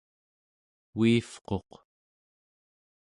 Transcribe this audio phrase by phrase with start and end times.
[1.01, 1.69] uivquq